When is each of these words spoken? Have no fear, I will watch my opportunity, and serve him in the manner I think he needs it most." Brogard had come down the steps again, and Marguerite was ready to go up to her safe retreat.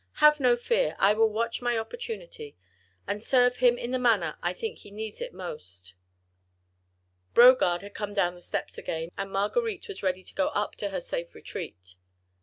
Have 0.13 0.39
no 0.39 0.57
fear, 0.57 0.95
I 0.97 1.13
will 1.13 1.29
watch 1.29 1.61
my 1.61 1.77
opportunity, 1.77 2.57
and 3.05 3.21
serve 3.21 3.57
him 3.57 3.77
in 3.77 3.91
the 3.91 3.99
manner 3.99 4.35
I 4.41 4.51
think 4.51 4.79
he 4.79 4.89
needs 4.89 5.21
it 5.21 5.31
most." 5.31 5.93
Brogard 7.35 7.83
had 7.83 7.93
come 7.93 8.15
down 8.15 8.33
the 8.33 8.41
steps 8.41 8.79
again, 8.79 9.11
and 9.15 9.31
Marguerite 9.31 9.87
was 9.87 10.01
ready 10.01 10.23
to 10.23 10.33
go 10.33 10.47
up 10.47 10.75
to 10.77 10.89
her 10.89 11.01
safe 11.01 11.35
retreat. 11.35 11.97